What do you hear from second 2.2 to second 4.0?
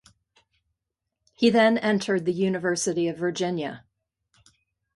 the University of Virginia.